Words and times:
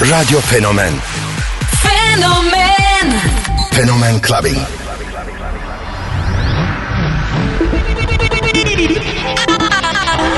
Radio 0.00 0.38
Fenomen 0.40 0.94
Fenomen 1.82 3.10
Fenomen 3.72 4.20
Clubbing. 4.22 4.54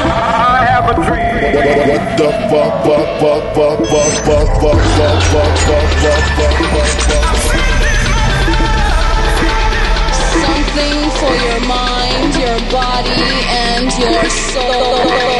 I 0.02 0.64
have 0.64 0.88
a 0.88 0.94
dream. 0.94 1.52
What 1.90 2.04
the 2.16 2.30
fuck, 2.48 2.72
fuck, 2.84 3.06
fuck, 3.20 3.44
fuck, 3.54 3.76
fuck, 3.84 4.08
fuck, 4.24 4.48
fuck, 4.60 4.80
fuck, 4.80 5.20
fuck, 5.28 5.52
fuck, 5.68 5.88
fuck, 6.00 6.24
fuck, 6.36 6.56
fuck, 6.72 6.88
fuck. 7.04 7.26
Something 10.40 10.98
for 11.20 11.34
your 11.36 11.60
mind, 11.68 12.32
your 12.40 12.58
body, 12.72 13.28
and 13.52 13.92
your 13.98 14.24
soul. 14.30 15.39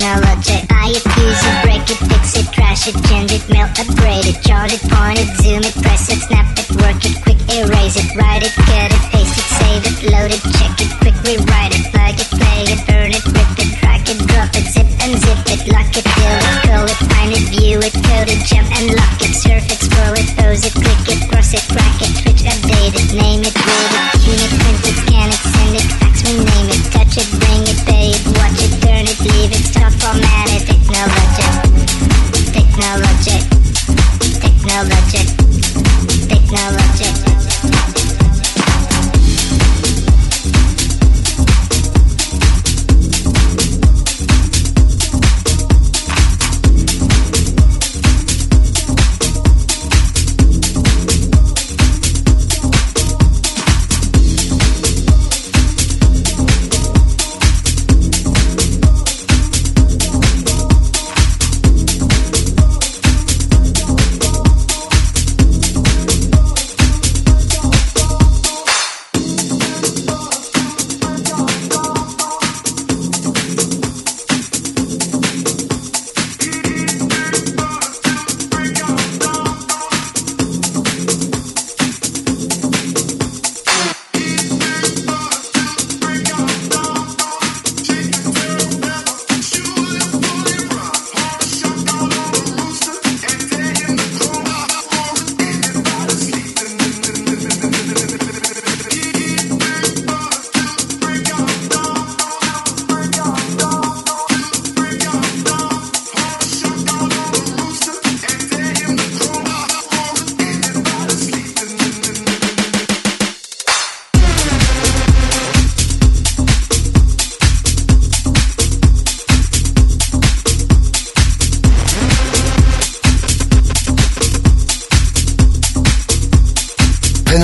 Technologic. 0.00 0.64
I 0.72 0.96
abuse 0.96 1.42
it, 1.44 1.56
break 1.62 1.84
it, 1.84 2.00
fix 2.08 2.36
it, 2.36 2.48
trash 2.52 2.88
it, 2.88 2.96
change 3.04 3.32
it, 3.32 3.44
melt, 3.52 3.70
upgrade 3.76 4.24
it, 4.24 4.40
chart 4.42 4.72
it, 4.72 4.80
point 4.88 5.20
it, 5.20 5.28
zoom 5.44 5.60
it, 5.60 5.76
press 5.84 6.08
it, 6.08 6.20
snap 6.24 6.48
it, 6.56 6.68
work 6.80 7.00
it, 7.04 7.20
quick 7.20 7.40
erase 7.52 8.00
it, 8.00 8.08
write 8.16 8.42
it, 8.42 8.52
cut 8.56 8.88
it, 8.88 9.02
paste 9.12 9.36
it, 9.36 9.48
save 9.60 9.84
it, 9.84 9.96
load 10.08 10.32
it, 10.32 10.42
check 10.56 10.74
it, 10.80 10.90
quick 11.04 11.16
rewrite 11.28 11.76
it, 11.76 11.84
plug 11.92 12.16
it, 12.16 12.30
play 12.32 12.60
it, 12.72 12.80
burn 12.88 13.12
it, 13.12 13.24
rip 13.28 13.52
it, 13.60 13.70
track 13.76 14.04
it, 14.08 14.18
drop 14.24 14.50
it, 14.56 14.66
zip 14.72 14.88
and 15.04 15.12
zip 15.20 15.40
it, 15.52 15.62
lock 15.68 15.92
it, 15.92 16.06
fill 16.16 16.40
it, 16.40 16.56
call 16.64 16.86
it, 16.88 17.00
find 17.12 17.32
it, 17.36 17.44
view 17.52 17.78
it, 17.84 17.92
code 17.92 18.30
it, 18.32 18.40
jump 18.48 18.68
and 18.80 18.96
lock 18.96 19.20
it, 19.20 19.36
surf 19.36 19.64
it, 19.68 19.80
scroll 19.84 20.16
it, 20.16 20.28
pose 20.40 20.64
it, 20.64 20.74
click 20.74 21.02
it, 21.12 21.20
cross 21.28 21.52
it, 21.52 21.64
crack 21.68 22.00
it, 22.00 22.12
switch, 22.24 22.42
update 22.48 22.96
it, 22.96 23.08
name 23.12 23.44
it, 23.44 23.52
read 23.52 24.16
it, 24.16 24.19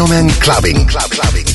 Fenomen 0.07 0.31
Clubbing. 0.41 0.87
Club 0.87 1.11
Clubbing. 1.11 1.46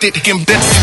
did 0.00 0.16
him 0.24 0.44
this. 0.44 0.77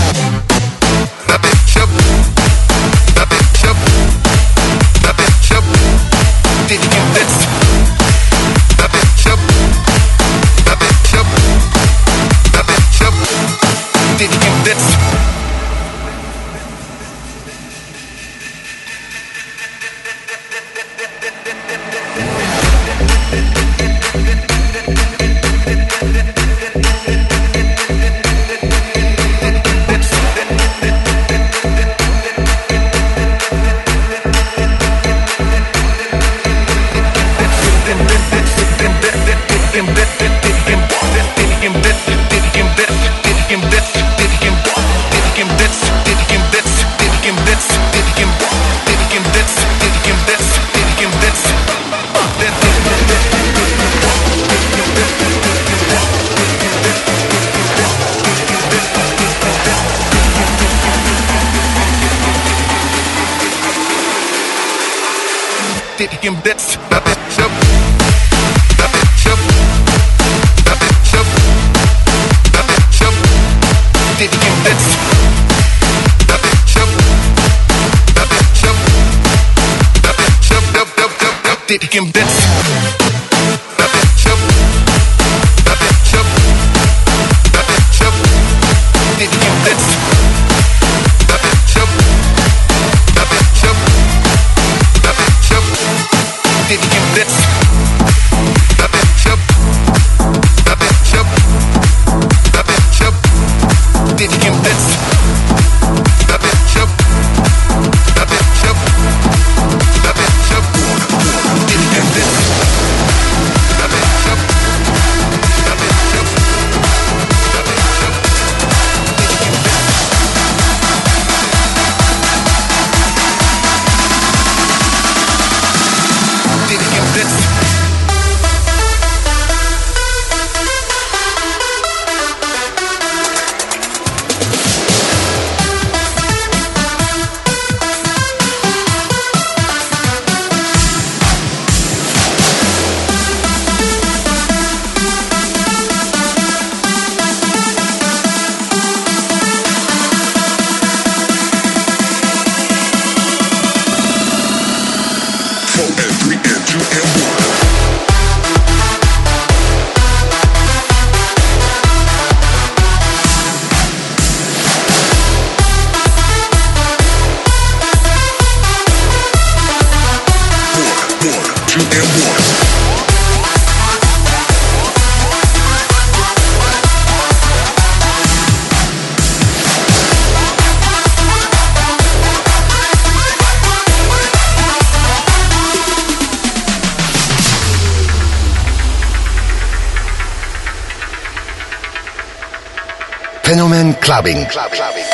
Clubbing. 194.15 194.45
clubbing. 194.47 195.04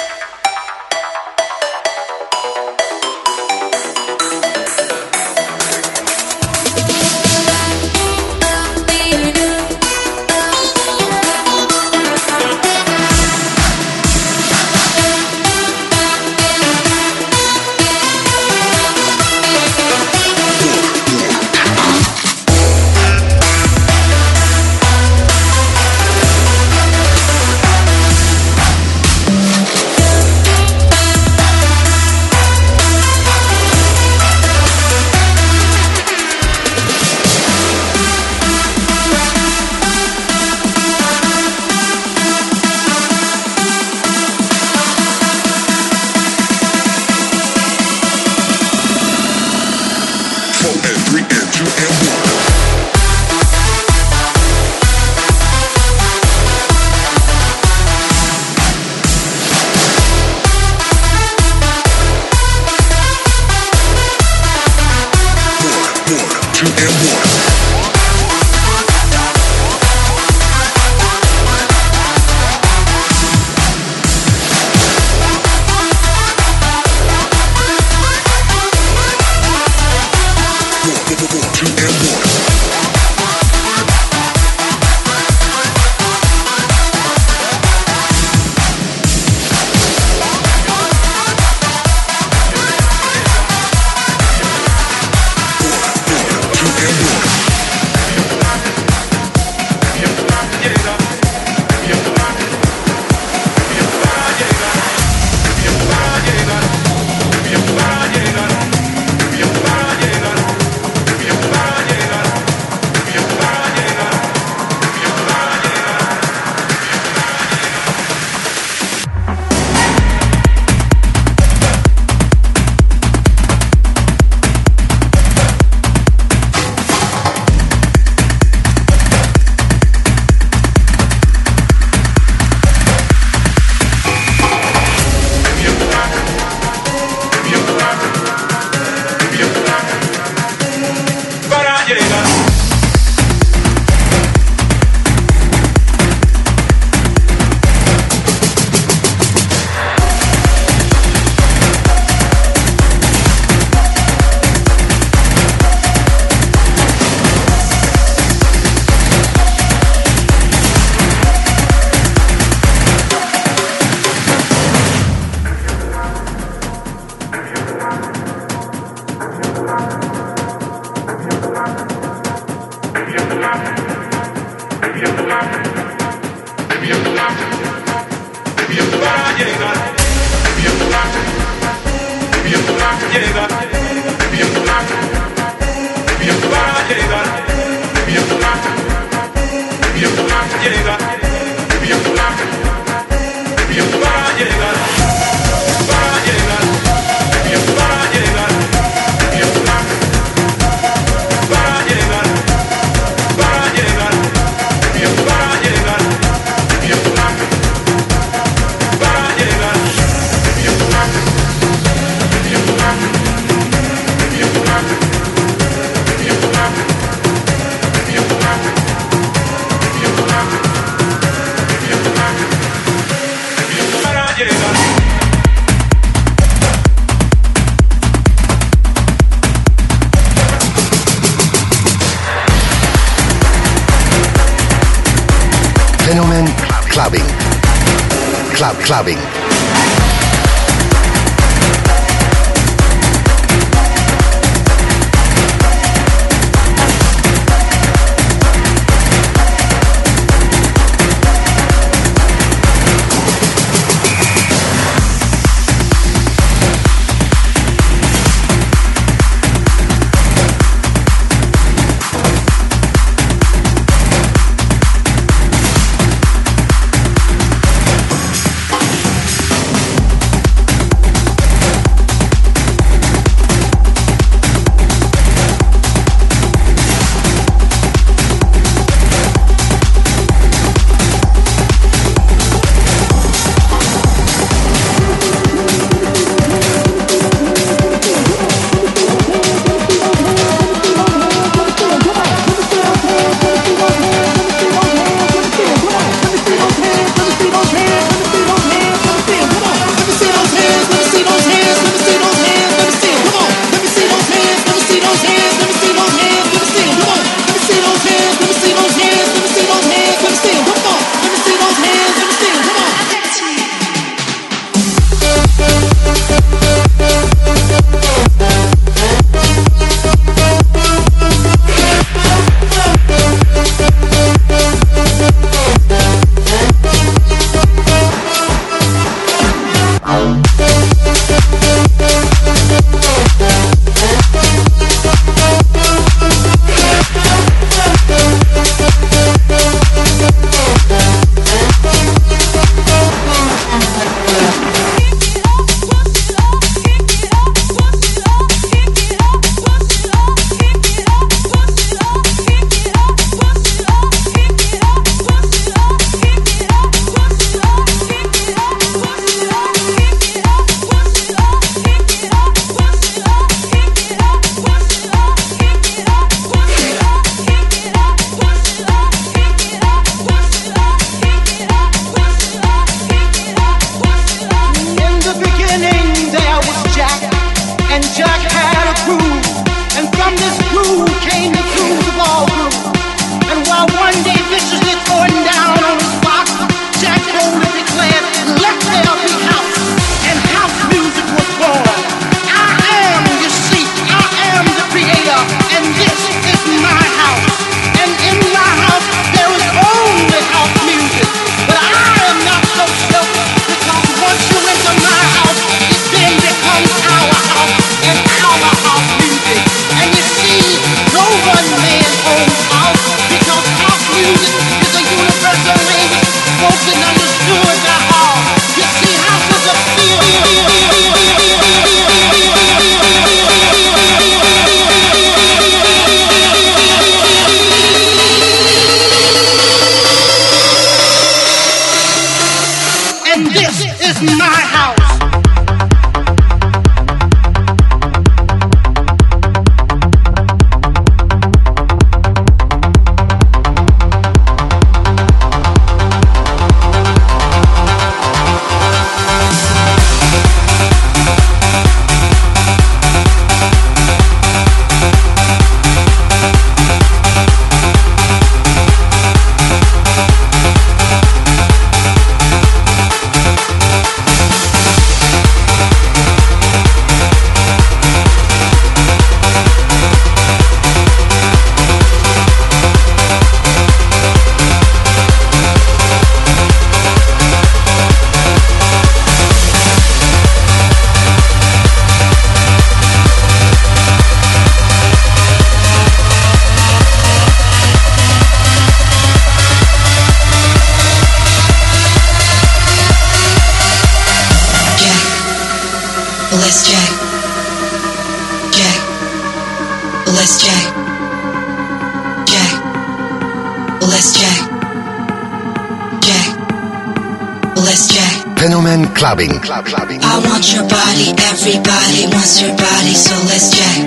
Clubbing. 509.32 509.62
Club 509.64 509.86
Clubbing. 509.86 510.20
I 510.28 510.44
want 510.44 510.76
your 510.76 510.84
body, 510.92 511.32
everybody 511.48 512.28
wants 512.36 512.60
your 512.60 512.76
body, 512.76 513.16
so 513.16 513.32
let's 513.48 513.72
jack. 513.72 514.04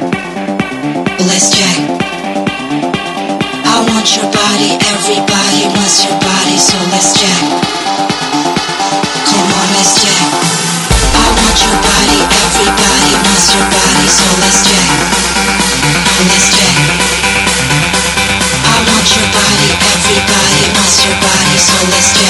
Let's 1.24 1.48
jack. 1.48 1.80
I 3.64 3.76
want 3.88 4.04
your 4.20 4.28
body, 4.28 4.76
everybody 4.84 5.64
wants 5.72 6.04
your 6.04 6.12
body, 6.20 6.60
so 6.60 6.76
let's 6.92 7.16
jack. 7.16 7.40
Come 9.24 9.48
on, 9.48 9.68
let's 9.72 10.04
jack. 10.04 10.28
I 10.92 11.24
want 11.40 11.56
your 11.56 11.78
body, 11.80 12.20
everybody 12.44 13.12
wants 13.24 13.48
your 13.48 13.64
body, 13.64 14.04
so 14.12 14.28
let's 14.44 14.60
jack. 14.68 14.88
Let's 16.20 16.52
jack. 16.52 16.76
I 18.60 18.76
want 18.76 19.08
your 19.08 19.28
body, 19.32 19.72
everybody 19.88 20.62
wants 20.68 21.00
your 21.00 21.16
body, 21.16 21.56
so 21.56 21.76
let's 21.88 22.12
jack. 22.12 22.23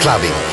Clubbing. 0.00 0.47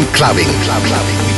Fenomen 0.00 0.12
Clubbin'. 0.12 0.44
Club 0.64 0.82
Clubbing. 0.84 1.30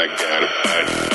I 0.00 0.06
got 0.06 1.04
a 1.04 1.07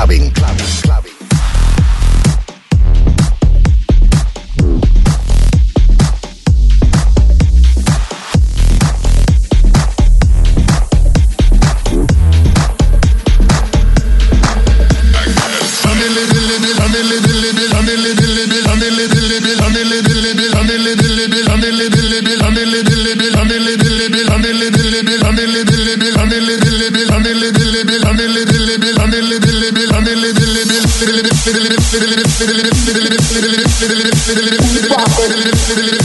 clubbing. 0.00 0.49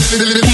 Rocking. 0.08 0.45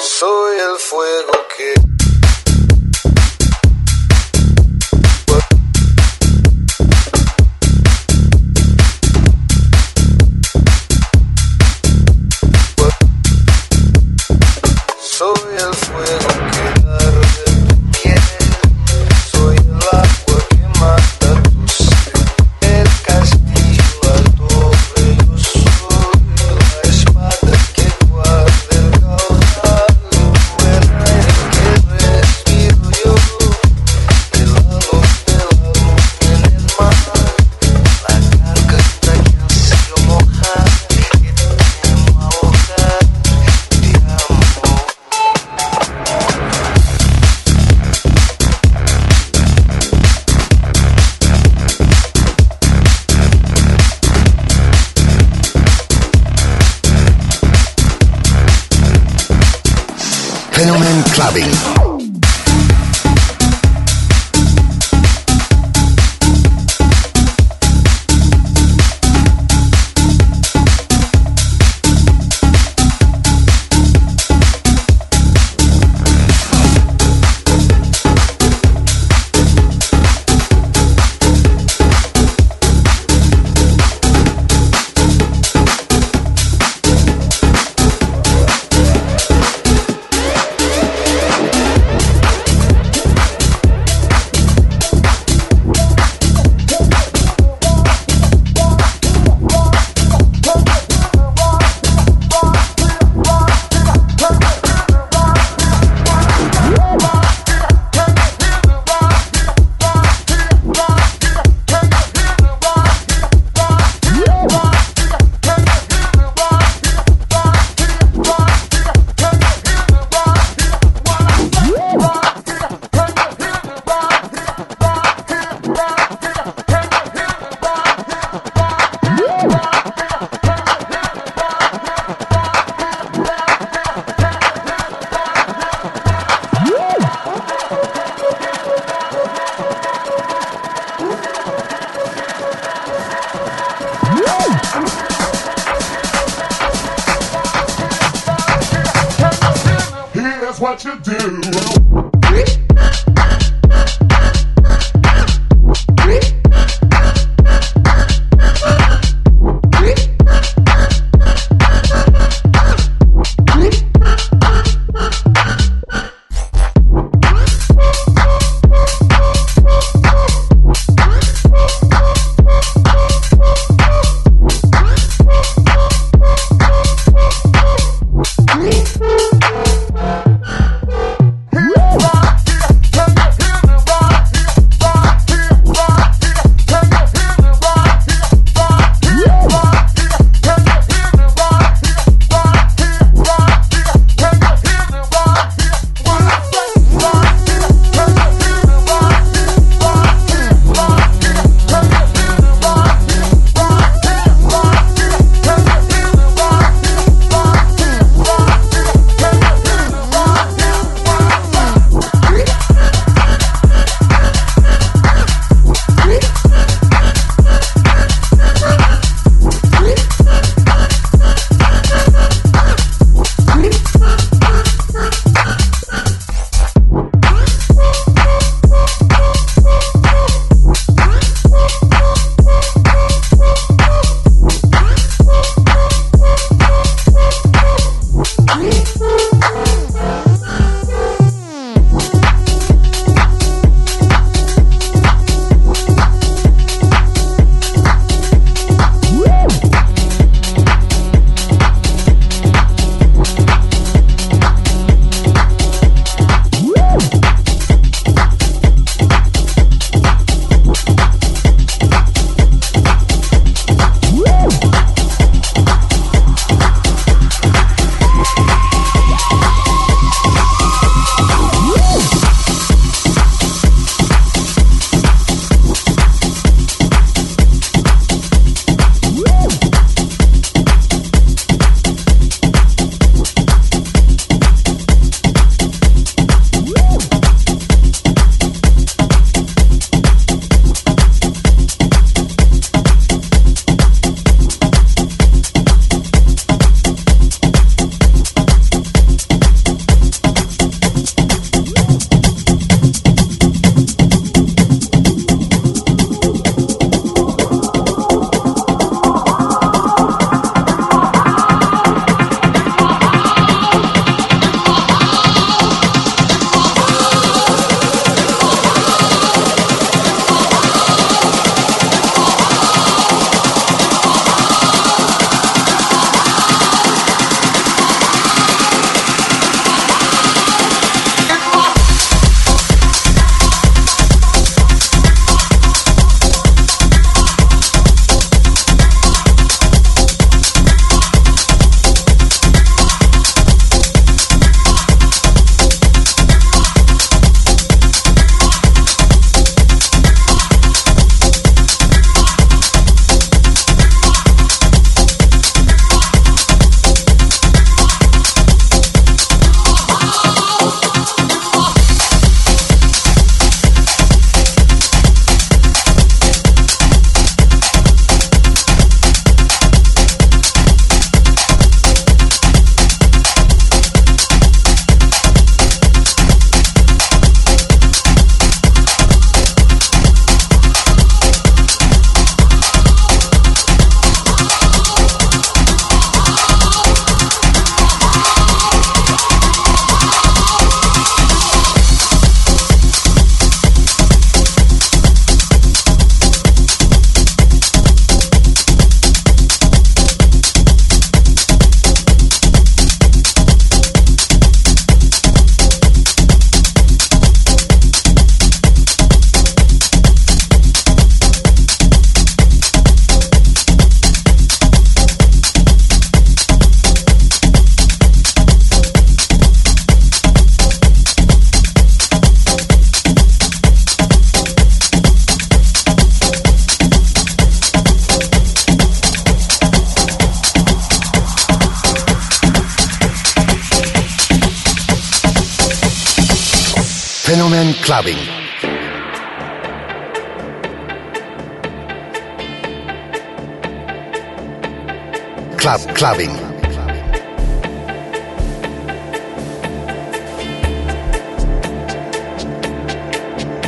Soy 0.00 0.56
el 0.56 0.78
fuego 0.78 1.31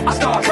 I 0.07 0.13
start 0.13 0.44